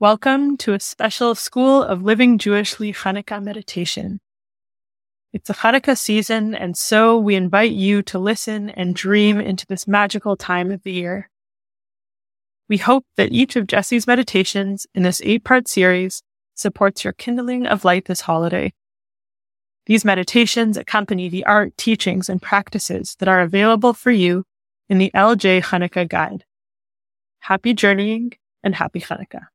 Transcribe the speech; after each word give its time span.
Welcome 0.00 0.56
to 0.58 0.74
a 0.74 0.78
special 0.78 1.34
School 1.34 1.82
of 1.82 2.04
Living 2.04 2.38
Jewishly 2.38 2.94
Hanukkah 2.94 3.42
meditation. 3.42 4.20
It's 5.32 5.50
a 5.50 5.54
Hanukkah 5.54 5.98
season, 5.98 6.54
and 6.54 6.76
so 6.76 7.18
we 7.18 7.34
invite 7.34 7.72
you 7.72 8.02
to 8.02 8.16
listen 8.20 8.70
and 8.70 8.94
dream 8.94 9.40
into 9.40 9.66
this 9.66 9.88
magical 9.88 10.36
time 10.36 10.70
of 10.70 10.84
the 10.84 10.92
year. 10.92 11.28
We 12.68 12.76
hope 12.76 13.06
that 13.16 13.32
each 13.32 13.56
of 13.56 13.66
Jessie's 13.66 14.06
meditations 14.06 14.86
in 14.94 15.02
this 15.02 15.20
eight 15.24 15.42
part 15.42 15.66
series 15.66 16.22
supports 16.54 17.02
your 17.02 17.14
kindling 17.14 17.66
of 17.66 17.84
light 17.84 18.04
this 18.04 18.20
holiday. 18.20 18.72
These 19.86 20.04
meditations 20.04 20.76
accompany 20.76 21.28
the 21.28 21.44
art, 21.44 21.76
teachings, 21.76 22.28
and 22.28 22.40
practices 22.40 23.16
that 23.18 23.28
are 23.28 23.40
available 23.40 23.94
for 23.94 24.12
you 24.12 24.44
in 24.88 24.98
the 24.98 25.10
LJ 25.12 25.64
Hanukkah 25.64 26.08
Guide. 26.08 26.44
Happy 27.40 27.74
journeying 27.74 28.34
and 28.62 28.76
happy 28.76 29.00
Hanukkah. 29.00 29.48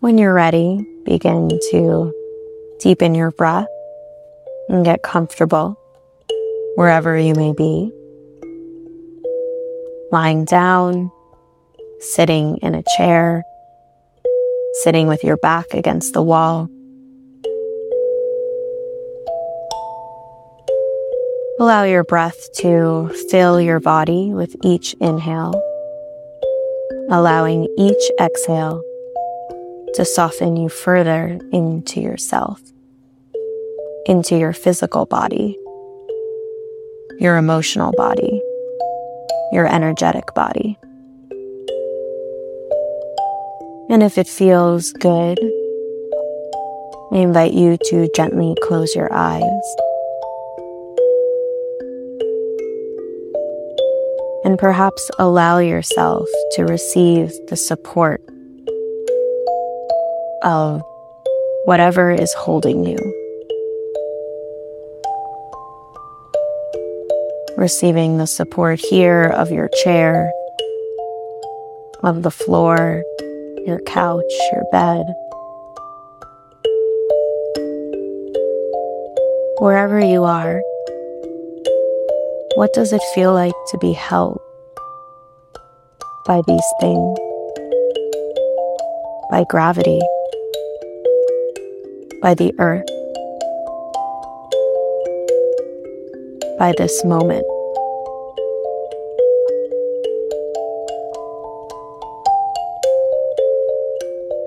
When 0.00 0.16
you're 0.16 0.32
ready, 0.32 0.86
begin 1.04 1.48
to 1.72 2.14
deepen 2.78 3.16
your 3.16 3.32
breath 3.32 3.66
and 4.68 4.84
get 4.84 5.02
comfortable 5.02 5.76
wherever 6.76 7.18
you 7.18 7.34
may 7.34 7.52
be. 7.52 7.90
Lying 10.12 10.44
down, 10.44 11.10
sitting 11.98 12.58
in 12.58 12.76
a 12.76 12.84
chair, 12.96 13.42
sitting 14.84 15.08
with 15.08 15.24
your 15.24 15.36
back 15.36 15.66
against 15.72 16.12
the 16.12 16.22
wall. 16.22 16.68
Allow 21.58 21.82
your 21.82 22.04
breath 22.04 22.38
to 22.58 23.10
fill 23.32 23.60
your 23.60 23.80
body 23.80 24.32
with 24.32 24.54
each 24.62 24.94
inhale, 25.00 25.60
allowing 27.10 27.66
each 27.76 28.10
exhale 28.20 28.80
to 29.98 30.04
soften 30.04 30.54
you 30.54 30.68
further 30.68 31.40
into 31.50 32.00
yourself, 32.00 32.60
into 34.06 34.38
your 34.38 34.52
physical 34.52 35.06
body, 35.06 35.58
your 37.18 37.36
emotional 37.36 37.90
body, 37.96 38.40
your 39.50 39.66
energetic 39.66 40.32
body. 40.36 40.78
And 43.90 44.04
if 44.04 44.18
it 44.18 44.28
feels 44.28 44.92
good, 44.92 45.36
I 47.10 47.16
invite 47.16 47.54
you 47.54 47.76
to 47.86 48.08
gently 48.14 48.54
close 48.62 48.94
your 48.94 49.12
eyes. 49.12 49.42
And 54.44 54.60
perhaps 54.60 55.10
allow 55.18 55.58
yourself 55.58 56.28
to 56.52 56.66
receive 56.66 57.32
the 57.48 57.56
support 57.56 58.22
of 60.42 60.82
whatever 61.64 62.10
is 62.10 62.32
holding 62.34 62.84
you. 62.84 62.96
Receiving 67.56 68.18
the 68.18 68.26
support 68.26 68.78
here 68.78 69.24
of 69.24 69.50
your 69.50 69.68
chair, 69.82 70.30
of 72.02 72.22
the 72.22 72.30
floor, 72.30 73.02
your 73.66 73.80
couch, 73.80 74.32
your 74.52 74.64
bed. 74.70 75.04
Wherever 79.58 79.98
you 79.98 80.22
are, 80.22 80.62
what 82.54 82.72
does 82.74 82.92
it 82.92 83.02
feel 83.14 83.32
like 83.34 83.52
to 83.70 83.78
be 83.78 83.92
held 83.92 84.40
by 86.26 86.40
these 86.46 86.72
things? 86.80 87.18
By 89.30 89.44
gravity? 89.48 90.00
By 92.20 92.34
the 92.34 92.52
earth, 92.58 92.84
by 96.58 96.72
this 96.76 97.04
moment. 97.04 97.44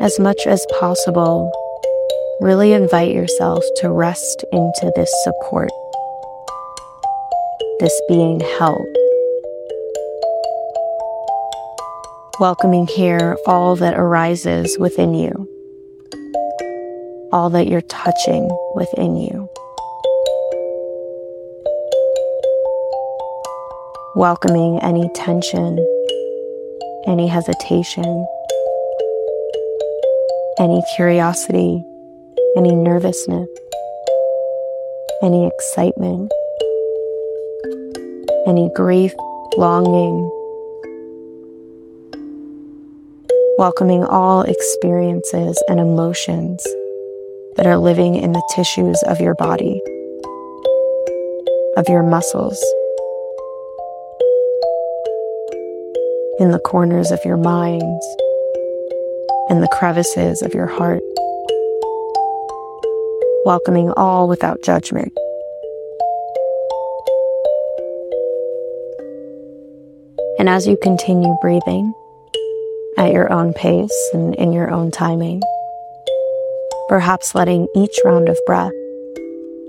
As 0.01 0.19
much 0.19 0.47
as 0.47 0.65
possible, 0.79 1.51
really 2.41 2.73
invite 2.73 3.13
yourself 3.13 3.63
to 3.77 3.89
rest 3.89 4.43
into 4.51 4.91
this 4.95 5.11
support, 5.23 5.69
this 7.79 8.01
being 8.09 8.39
held. 8.57 8.85
Welcoming 12.39 12.87
here 12.87 13.37
all 13.45 13.75
that 13.75 13.97
arises 13.97 14.77
within 14.79 15.13
you 15.13 15.50
all 17.31 17.49
that 17.49 17.67
you're 17.67 17.81
touching 17.81 18.49
within 18.75 19.15
you. 19.15 19.49
Welcoming 24.15 24.79
any 24.81 25.09
tension, 25.15 25.77
any 27.07 27.27
hesitation, 27.27 28.27
any 30.59 30.81
curiosity, 30.95 31.83
any 32.57 32.75
nervousness, 32.75 33.47
any 35.23 35.47
excitement, 35.47 36.31
any 38.45 38.69
grief, 38.75 39.13
longing, 39.55 40.29
welcoming 43.57 44.03
all 44.03 44.41
experiences 44.41 45.63
and 45.69 45.79
emotions 45.79 46.65
that 47.55 47.65
are 47.65 47.77
living 47.77 48.15
in 48.15 48.31
the 48.31 48.43
tissues 48.55 49.01
of 49.03 49.19
your 49.19 49.35
body, 49.35 49.81
of 51.77 51.87
your 51.89 52.03
muscles, 52.03 52.57
in 56.39 56.51
the 56.51 56.61
corners 56.63 57.11
of 57.11 57.19
your 57.25 57.37
mind, 57.37 58.01
in 59.49 59.61
the 59.61 59.69
crevices 59.73 60.41
of 60.41 60.53
your 60.53 60.67
heart, 60.67 61.03
welcoming 63.45 63.91
all 63.91 64.27
without 64.27 64.61
judgment. 64.63 65.11
And 70.39 70.49
as 70.49 70.65
you 70.65 70.77
continue 70.81 71.35
breathing 71.41 71.93
at 72.97 73.11
your 73.11 73.31
own 73.31 73.53
pace 73.53 74.09
and 74.13 74.33
in 74.35 74.53
your 74.53 74.71
own 74.71 74.89
timing, 74.89 75.41
perhaps 76.91 77.33
letting 77.33 77.69
each 77.73 77.97
round 78.03 78.27
of 78.27 78.37
breath 78.45 78.73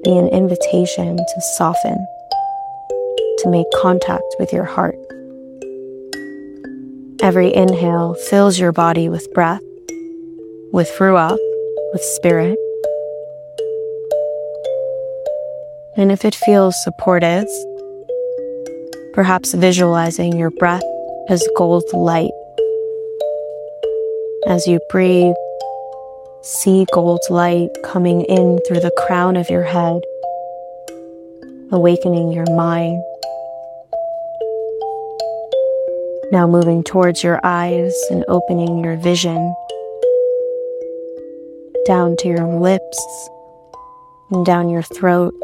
be 0.03 0.11
an 0.11 0.27
invitation 0.27 1.17
to 1.17 1.41
soften, 1.57 2.05
to 3.39 3.49
make 3.49 3.67
contact 3.81 4.25
with 4.41 4.53
your 4.53 4.65
heart. 4.65 4.97
Every 7.23 7.55
inhale 7.55 8.15
fills 8.29 8.59
your 8.59 8.73
body 8.73 9.09
with 9.09 9.33
breath, 9.35 9.63
with 10.73 10.91
ruach, 10.99 11.39
with 11.93 12.03
spirit. 12.03 12.59
And 15.97 16.11
if 16.11 16.25
it 16.25 16.35
feels 16.35 16.75
supportive, 16.83 17.47
perhaps 19.15 19.55
visualizing 19.55 20.37
your 20.37 20.51
breath 20.51 20.83
as 21.29 21.47
gold 21.57 21.85
light. 21.93 22.33
As 24.49 24.67
you 24.67 24.81
breathe, 24.91 25.35
See 26.45 26.85
gold 26.93 27.21
light 27.31 27.71
coming 27.85 28.23
in 28.23 28.59
through 28.67 28.81
the 28.81 28.91
crown 29.07 29.37
of 29.37 29.49
your 29.49 29.63
head, 29.63 30.03
awakening 31.71 32.33
your 32.33 32.47
mind. 32.57 33.01
Now 36.33 36.49
moving 36.49 36.83
towards 36.83 37.23
your 37.23 37.39
eyes 37.45 37.95
and 38.11 38.25
opening 38.27 38.83
your 38.83 38.97
vision 38.97 39.55
down 41.87 42.17
to 42.17 42.29
your 42.29 42.59
lips 42.59 43.29
and 44.33 44.45
down 44.45 44.69
your 44.69 44.83
throat, 44.83 45.35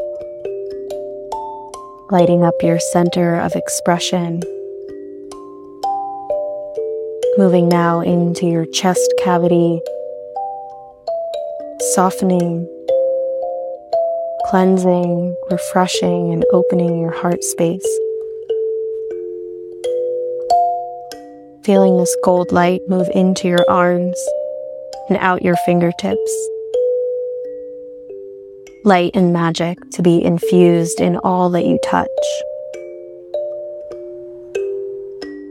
lighting 2.11 2.43
up 2.43 2.55
your 2.61 2.79
center 2.91 3.35
of 3.35 3.55
expression. 3.55 4.41
Moving 7.37 7.69
now 7.69 8.01
into 8.01 8.47
your 8.47 8.65
chest 8.65 9.13
cavity 9.23 9.79
softening, 11.95 12.67
cleansing, 14.45 15.35
refreshing, 15.49 16.31
and 16.31 16.45
opening 16.53 16.99
your 16.99 17.11
heart 17.11 17.43
space. 17.43 17.85
Feeling 21.63 21.97
this 21.97 22.15
gold 22.23 22.51
light 22.51 22.81
move 22.87 23.09
into 23.15 23.47
your 23.47 23.65
arms 23.69 24.19
and 25.09 25.17
out 25.17 25.41
your 25.41 25.55
fingertips. 25.65 26.49
Light 28.85 29.11
and 29.15 29.33
magic 29.33 29.77
to 29.93 30.03
be 30.03 30.23
infused 30.23 31.01
in 31.01 31.17
all 31.17 31.49
that 31.49 31.65
you 31.65 31.79
touch. 31.83 32.07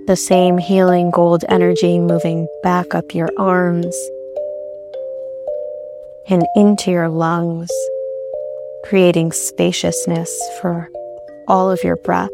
The 0.06 0.17
same 0.17 0.56
healing 0.56 1.11
gold 1.11 1.44
energy 1.49 1.99
moving 1.99 2.46
back 2.62 2.94
up 2.94 3.12
your 3.12 3.29
arms 3.38 3.96
and 6.30 6.46
into 6.54 6.90
your 6.90 7.08
lungs, 7.08 7.70
creating 8.84 9.32
spaciousness 9.32 10.30
for 10.60 10.88
all 11.46 11.70
of 11.70 11.82
your 11.82 11.96
breath. 11.96 12.30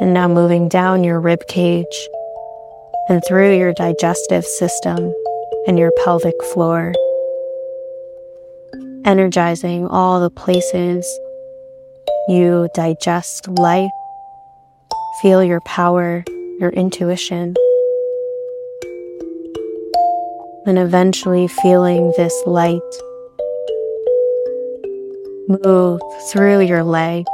And 0.00 0.12
now 0.12 0.28
moving 0.28 0.68
down 0.68 1.04
your 1.04 1.20
rib 1.20 1.46
cage 1.48 2.08
and 3.08 3.22
through 3.26 3.56
your 3.56 3.72
digestive 3.72 4.44
system 4.44 5.14
and 5.66 5.78
your 5.78 5.92
pelvic 6.04 6.34
floor, 6.52 6.92
energizing 9.04 9.86
all 9.86 10.20
the 10.20 10.30
places 10.30 11.06
you 12.28 12.68
digest 12.74 13.48
life, 13.48 13.90
feel 15.22 15.42
your 15.42 15.60
power, 15.62 16.24
your 16.58 16.70
intuition, 16.70 17.54
and 20.66 20.78
eventually 20.78 21.48
feeling 21.48 22.12
this 22.16 22.34
light 22.46 22.80
move 25.48 26.00
through 26.30 26.60
your 26.60 26.84
legs. 26.84 27.28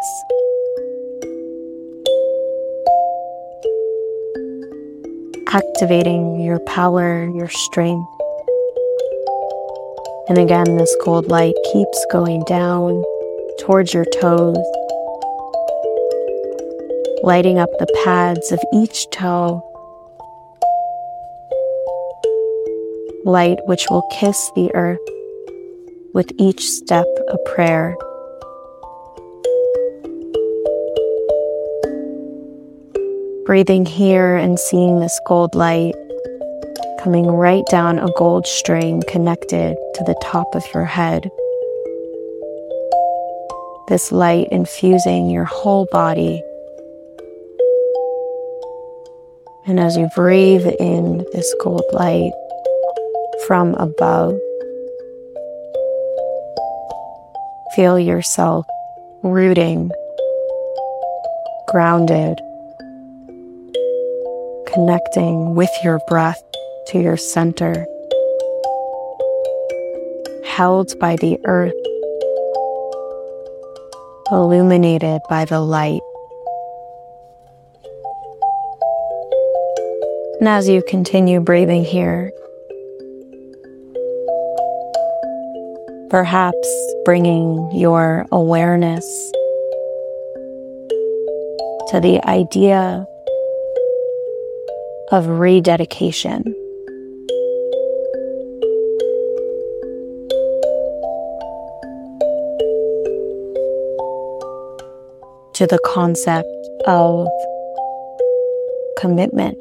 Activating 5.48 6.40
your 6.40 6.58
power, 6.60 7.30
your 7.34 7.48
strength. 7.48 8.08
And 10.28 10.38
again, 10.38 10.76
this 10.76 10.94
cold 11.02 11.28
light 11.28 11.54
keeps 11.72 12.06
going 12.10 12.44
down 12.44 13.02
towards 13.60 13.94
your 13.94 14.04
toes, 14.20 14.56
lighting 17.22 17.58
up 17.58 17.70
the 17.78 17.86
pads 18.04 18.52
of 18.52 18.60
each 18.74 19.08
toe. 19.10 19.62
Light 23.28 23.58
which 23.66 23.90
will 23.90 24.08
kiss 24.10 24.50
the 24.54 24.74
earth 24.74 25.06
with 26.14 26.32
each 26.38 26.62
step 26.62 27.04
a 27.28 27.36
prayer. 27.50 27.94
Breathing 33.44 33.84
here 33.84 34.34
and 34.34 34.58
seeing 34.58 35.00
this 35.00 35.20
gold 35.26 35.54
light 35.54 35.94
coming 37.00 37.26
right 37.26 37.64
down 37.68 37.98
a 37.98 38.10
gold 38.16 38.46
string 38.46 39.02
connected 39.08 39.76
to 39.96 40.04
the 40.04 40.18
top 40.22 40.54
of 40.54 40.64
your 40.72 40.86
head. 40.86 41.30
This 43.88 44.10
light 44.10 44.48
infusing 44.50 45.28
your 45.28 45.44
whole 45.44 45.86
body. 45.92 46.42
And 49.66 49.78
as 49.78 49.98
you 49.98 50.08
breathe 50.16 50.66
in 50.80 51.26
this 51.34 51.54
gold 51.60 51.84
light 51.92 52.32
from 53.48 53.74
above, 53.76 54.38
feel 57.74 57.98
yourself 57.98 58.66
rooting, 59.22 59.90
grounded, 61.66 62.38
connecting 64.66 65.54
with 65.54 65.70
your 65.82 65.98
breath 66.08 66.42
to 66.88 67.00
your 67.00 67.16
center, 67.16 67.86
held 70.44 70.92
by 70.98 71.16
the 71.16 71.38
earth, 71.46 71.72
illuminated 74.30 75.22
by 75.30 75.46
the 75.46 75.60
light. 75.60 76.02
And 80.38 80.48
as 80.50 80.68
you 80.68 80.82
continue 80.86 81.40
breathing 81.40 81.82
here, 81.82 82.30
perhaps 86.10 86.68
bringing 87.04 87.70
your 87.72 88.26
awareness 88.32 89.04
to 91.88 92.00
the 92.00 92.20
idea 92.24 93.06
of 95.10 95.26
rededication. 95.26 96.44
To 105.54 105.66
the 105.66 105.78
concept 105.84 106.48
of 106.86 107.26
commitment. 108.98 109.58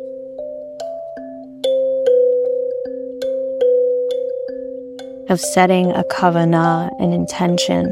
Of 5.29 5.41
setting 5.41 5.91
a 5.91 6.03
kavana, 6.03 6.89
an 6.99 7.11
intention. 7.11 7.85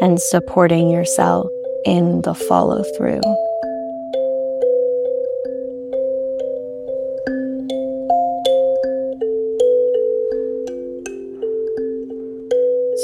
And 0.00 0.18
supporting 0.18 0.88
yourself 0.88 1.50
in 1.84 2.22
the 2.22 2.34
follow 2.34 2.82
through. 2.96 3.20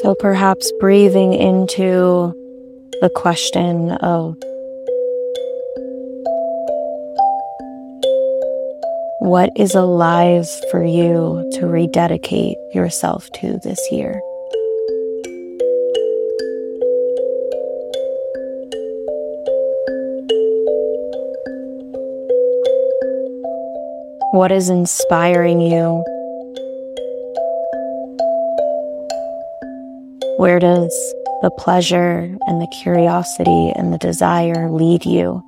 So 0.03 0.15
perhaps 0.15 0.73
breathing 0.81 1.35
into 1.35 2.33
the 3.03 3.11
question 3.15 3.93
of 3.93 4.37
what 9.27 9.51
is 9.57 9.75
alive 9.75 10.49
for 10.71 10.85
you 10.85 11.51
to 11.53 11.67
rededicate 11.67 12.57
yourself 12.73 13.29
to 13.33 13.59
this 13.65 13.81
year. 13.91 14.21
What 24.31 24.53
is 24.53 24.69
inspiring 24.69 25.61
you? 25.61 26.05
Where 30.39 30.61
does 30.61 30.93
the 31.43 31.51
pleasure 31.59 32.33
and 32.47 32.61
the 32.63 32.73
curiosity 32.81 33.73
and 33.75 33.93
the 33.93 33.99
desire 33.99 34.71
lead 34.71 35.05
you? 35.05 35.43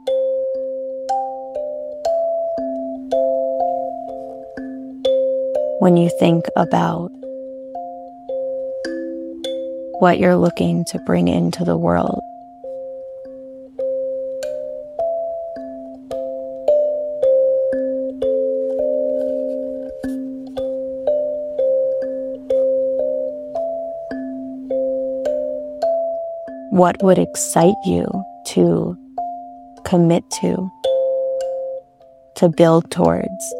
When 5.80 5.96
you 5.96 6.10
think 6.18 6.46
about 6.56 7.10
what 10.00 10.18
you're 10.18 10.36
looking 10.36 10.84
to 10.86 10.98
bring 11.00 11.28
into 11.28 11.64
the 11.64 11.76
world. 11.76 12.20
what 26.78 27.02
would 27.02 27.18
excite 27.18 27.74
you 27.84 28.06
to 28.44 28.96
commit 29.84 30.22
to, 30.30 30.70
to 32.36 32.48
build 32.48 32.88
towards. 32.92 33.54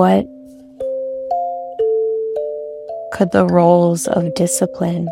What 0.00 0.24
could 3.12 3.30
the 3.32 3.44
roles 3.44 4.06
of 4.08 4.32
discipline 4.34 5.06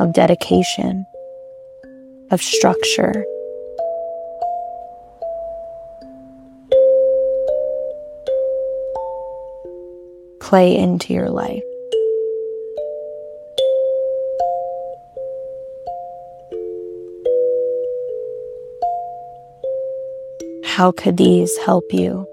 of 0.00 0.12
dedication, 0.12 1.06
of 2.32 2.42
structure. 2.42 3.24
Play 10.40 10.76
into 10.76 11.14
your 11.14 11.30
life. 11.30 11.62
How 20.64 20.90
could 20.90 21.16
these 21.16 21.56
help 21.58 21.84
you? 21.92 22.26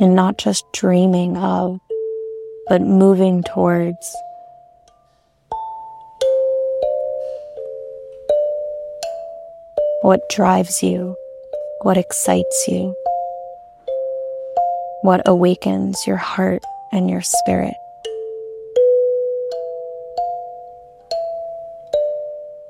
and 0.00 0.14
not 0.14 0.38
just 0.38 0.64
dreaming 0.72 1.36
of, 1.36 1.78
but 2.68 2.82
moving 2.82 3.42
towards. 3.42 4.16
What 10.02 10.20
drives 10.28 10.82
you? 10.82 11.16
What 11.82 11.96
excites 11.96 12.64
you? 12.68 12.94
What 15.02 15.22
awakens 15.26 16.06
your 16.06 16.16
heart 16.16 16.62
and 16.92 17.08
your 17.08 17.22
spirit? 17.22 17.74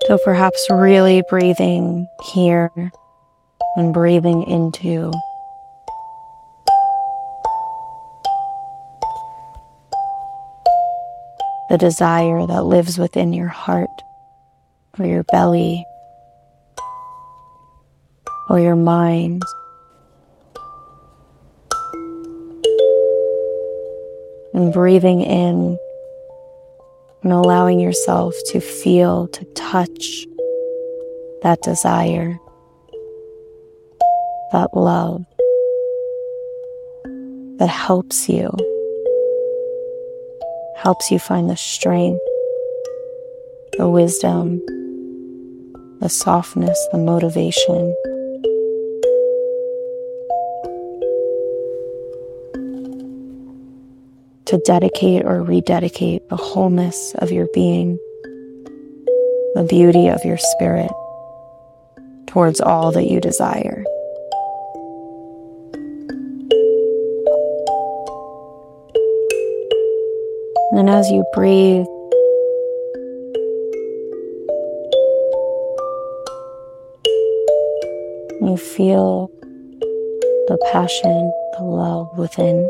So 0.06 0.18
perhaps 0.24 0.66
really 0.70 1.22
breathing 1.30 2.08
here 2.34 2.70
and 3.76 3.94
breathing 3.94 4.42
into 4.42 5.12
the 11.74 11.78
desire 11.78 12.46
that 12.46 12.66
lives 12.66 12.98
within 13.00 13.32
your 13.32 13.48
heart 13.48 13.90
or 14.96 15.06
your 15.06 15.24
belly 15.24 15.84
or 18.48 18.60
your 18.60 18.76
mind. 18.76 19.42
And 24.52 24.72
breathing 24.72 25.22
in 25.22 25.76
and 27.24 27.32
allowing 27.32 27.80
yourself 27.80 28.36
to 28.50 28.60
feel, 28.60 29.26
to 29.26 29.44
touch 29.54 30.26
that 31.42 31.60
desire, 31.62 32.38
that 34.52 34.68
love 34.76 35.24
that 37.58 37.66
helps 37.66 38.28
you, 38.28 38.52
helps 40.84 41.10
you 41.10 41.18
find 41.18 41.48
the 41.48 41.56
strength, 41.56 42.20
the 43.78 43.88
wisdom, 43.88 44.60
the 46.00 46.08
softness, 46.08 46.78
the 46.92 46.98
motivation. 46.98 47.94
to 54.46 54.58
dedicate 54.58 55.24
or 55.24 55.42
rededicate 55.42 56.28
the 56.28 56.36
wholeness 56.36 57.14
of 57.14 57.32
your 57.32 57.48
being, 57.54 57.98
the 59.54 59.66
beauty 59.68 60.08
of 60.08 60.22
your 60.22 60.36
spirit 60.36 60.92
towards 62.26 62.60
all 62.60 62.92
that 62.92 63.10
you 63.10 63.20
desire. 63.20 63.82
And 70.76 70.90
as 70.90 71.08
you 71.08 71.24
breathe, 71.32 71.86
you 78.42 78.56
feel 78.56 79.30
the 80.48 80.58
passion, 80.72 81.32
the 81.56 81.64
love 81.64 82.18
within. 82.18 82.68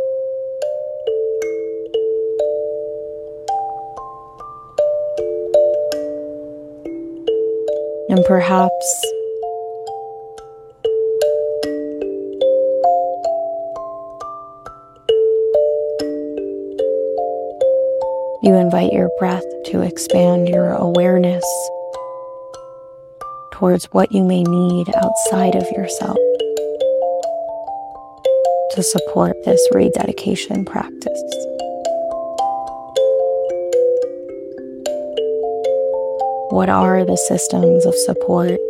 And 8.10 8.22
perhaps 8.26 9.13
you 18.44 18.54
invite 18.56 18.92
your 18.92 19.08
breath 19.18 19.44
to 19.64 19.80
expand 19.80 20.50
your 20.50 20.72
awareness 20.72 21.42
towards 23.54 23.86
what 23.86 24.12
you 24.12 24.22
may 24.22 24.42
need 24.42 24.86
outside 24.96 25.54
of 25.54 25.62
yourself 25.70 26.18
to 28.72 28.82
support 28.82 29.34
this 29.46 29.66
rededication 29.72 30.62
practice. 30.66 31.22
What 36.50 36.68
are 36.68 37.02
the 37.02 37.16
systems 37.16 37.86
of 37.86 37.94
support, 37.94 38.60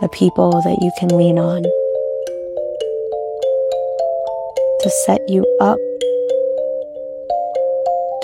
the 0.00 0.08
people 0.12 0.50
that 0.50 0.78
you 0.82 0.90
can 0.98 1.16
lean 1.16 1.38
on 1.38 1.62
to 4.82 4.90
set 5.04 5.20
you 5.28 5.46
up 5.60 5.78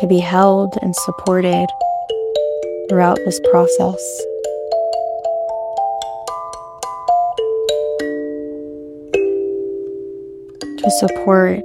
to 0.03 0.07
be 0.07 0.19
held 0.19 0.77
and 0.83 0.95
supported 0.95 1.67
throughout 2.91 3.17
this 3.25 3.41
process? 3.51 4.21
To 10.79 10.91
support 11.01 11.61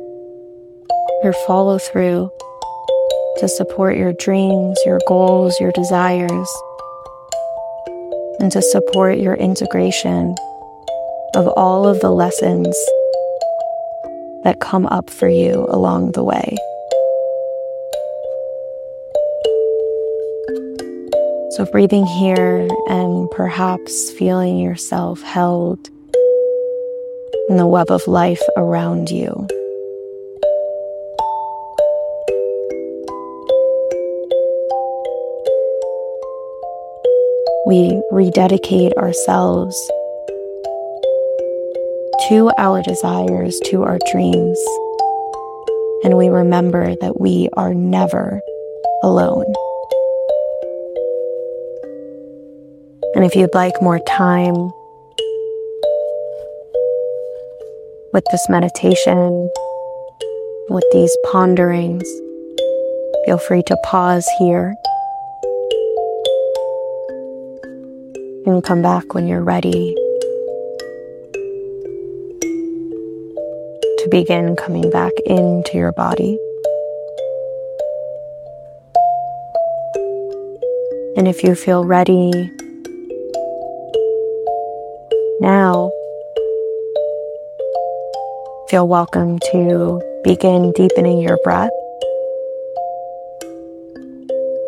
your 1.24 1.34
follow 1.46 1.78
through 1.80 2.32
to 3.38 3.48
support 3.48 3.96
your 3.96 4.14
dreams, 4.14 4.80
your 4.84 5.00
goals, 5.08 5.60
your 5.60 5.72
desires, 5.72 6.50
and 8.40 8.52
to 8.52 8.62
support 8.62 9.20
your 9.20 9.36
integration 9.36 10.36
of 11.36 11.48
all 11.50 11.88
of 11.88 12.00
the 12.00 12.10
lessons 12.10 12.76
that 14.44 14.60
come 14.60 14.88
up 14.88 15.10
for 15.10 15.30
you 15.30 15.68
along 15.70 16.14
the 16.14 16.24
way. 16.24 16.58
So, 21.58 21.66
breathing 21.66 22.06
here 22.06 22.68
and 22.88 23.32
perhaps 23.32 24.12
feeling 24.12 24.60
yourself 24.60 25.24
held 25.24 25.90
in 27.50 27.58
the 27.58 27.66
web 27.66 27.90
of 27.90 28.08
life 28.08 28.44
around 28.58 29.10
you. 29.10 29.48
we 37.68 38.02
rededicate 38.12 38.94
ourselves 38.94 39.76
to 42.30 42.50
our 42.58 42.82
desires, 42.82 43.60
to 43.66 43.84
our 43.84 43.98
dreams, 44.10 44.58
and 46.06 46.18
we 46.18 46.30
remember 46.30 46.96
that 47.02 47.20
we 47.20 47.50
are 47.58 47.74
never 47.74 48.42
alone. 49.04 49.44
And 53.18 53.26
if 53.26 53.36
you'd 53.36 53.56
like 53.56 53.82
more 53.82 53.98
time 53.98 54.72
with 58.14 58.24
this 58.30 58.48
meditation, 58.48 59.50
with 60.70 60.84
these 60.94 61.18
ponderings, 61.32 62.08
feel 63.26 63.40
free 63.40 63.64
to 63.64 63.78
pause 63.84 64.30
here 64.38 64.76
and 68.46 68.64
come 68.64 68.84
back 68.84 69.16
when 69.16 69.28
you're 69.28 69.44
ready 69.44 69.96
to 73.98 74.08
begin 74.12 74.56
coming 74.56 74.92
back 74.92 75.14
into 75.26 75.72
your 75.74 75.92
body. 75.94 76.38
And 81.18 81.28
if 81.28 81.44
you 81.44 81.56
feel 81.56 81.84
ready 81.84 82.52
now, 85.48 85.90
feel 88.70 88.86
welcome 88.86 89.40
to 89.52 90.02
begin 90.26 90.74
deepening 90.74 91.22
your 91.22 91.38
breath. 91.42 91.70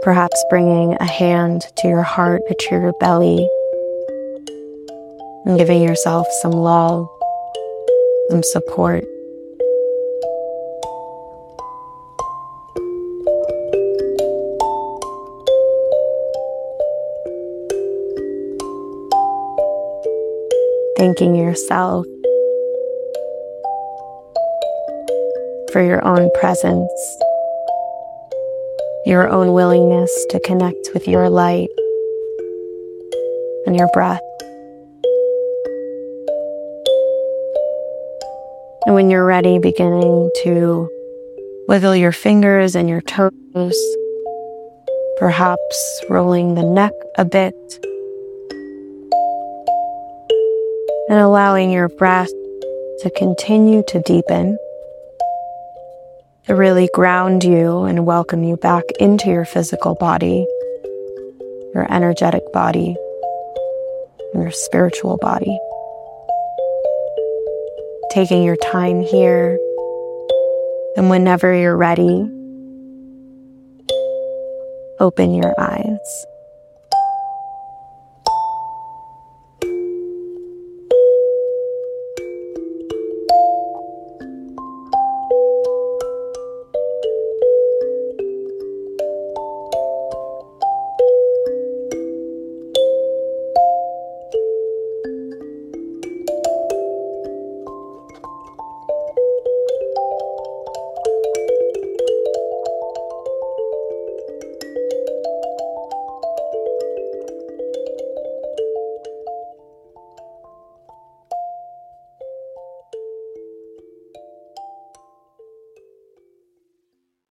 Perhaps 0.03 0.41
bringing 0.49 0.93
a 0.93 1.05
hand 1.05 1.63
to 1.79 1.89
your 1.89 2.01
heart, 2.01 2.43
to 2.47 2.67
your 2.71 2.93
belly, 3.01 3.45
and 5.45 5.57
giving 5.57 5.83
yourself 5.83 6.25
some 6.41 6.53
love, 6.53 7.09
some 8.29 8.41
support. 8.41 9.03
Thanking 20.99 21.33
yourself 21.33 22.05
for 25.71 25.81
your 25.81 26.05
own 26.05 26.29
presence, 26.41 26.91
your 29.05 29.29
own 29.29 29.53
willingness 29.53 30.11
to 30.31 30.41
connect 30.41 30.89
with 30.93 31.07
your 31.07 31.29
light 31.29 31.69
and 33.65 33.77
your 33.77 33.87
breath. 33.93 34.19
And 38.85 38.93
when 38.93 39.09
you're 39.09 39.25
ready, 39.25 39.57
beginning 39.57 40.29
to 40.43 40.89
wiggle 41.69 41.95
your 41.95 42.11
fingers 42.11 42.75
and 42.75 42.89
your 42.89 42.99
toes, 42.99 43.95
perhaps 45.17 46.03
rolling 46.09 46.55
the 46.55 46.63
neck 46.63 46.91
a 47.17 47.23
bit, 47.23 47.55
and 51.09 51.19
allowing 51.19 51.71
your 51.71 51.89
breath 51.89 52.29
to 52.99 53.11
continue 53.15 53.81
to 53.87 53.99
deepen, 54.03 54.55
to 56.45 56.55
really 56.55 56.87
ground 56.93 57.43
you 57.43 57.81
and 57.83 58.05
welcome 58.05 58.43
you 58.43 58.55
back 58.55 58.83
into 58.99 59.27
your 59.29 59.43
physical 59.43 59.95
body, 59.95 60.45
your 61.73 61.91
energetic 61.91 62.43
body, 62.53 62.95
your 64.35 64.51
spiritual 64.51 65.17
body. 65.17 65.57
Taking 68.11 68.43
your 68.43 68.57
time 68.57 69.01
here, 69.01 69.57
and 70.95 71.09
whenever 71.09 71.55
you're 71.55 71.77
ready, 71.77 72.29
open 74.99 75.33
your 75.33 75.53
eyes. 75.59 76.25